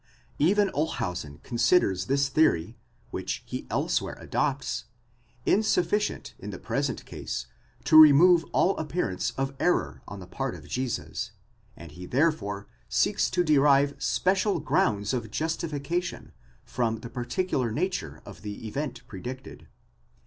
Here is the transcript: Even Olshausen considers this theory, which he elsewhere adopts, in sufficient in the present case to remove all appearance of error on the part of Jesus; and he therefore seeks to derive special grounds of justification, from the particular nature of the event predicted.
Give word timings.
Even 0.39 0.71
Olshausen 0.73 1.37
considers 1.43 2.05
this 2.07 2.27
theory, 2.27 2.75
which 3.11 3.43
he 3.45 3.67
elsewhere 3.69 4.17
adopts, 4.19 4.85
in 5.45 5.61
sufficient 5.61 6.33
in 6.39 6.49
the 6.49 6.57
present 6.57 7.05
case 7.05 7.45
to 7.83 8.01
remove 8.01 8.43
all 8.51 8.75
appearance 8.79 9.29
of 9.37 9.53
error 9.59 10.01
on 10.07 10.19
the 10.19 10.25
part 10.25 10.55
of 10.55 10.67
Jesus; 10.67 11.33
and 11.77 11.91
he 11.91 12.07
therefore 12.07 12.65
seeks 12.89 13.29
to 13.29 13.43
derive 13.43 13.93
special 14.01 14.59
grounds 14.59 15.13
of 15.13 15.29
justification, 15.29 16.31
from 16.65 17.01
the 17.01 17.09
particular 17.11 17.71
nature 17.71 18.23
of 18.25 18.41
the 18.41 18.65
event 18.67 19.03
predicted. 19.07 19.67